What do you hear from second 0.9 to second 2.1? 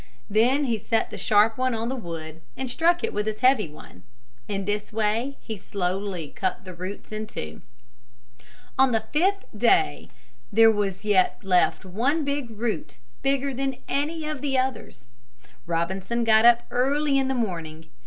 the sharp one on the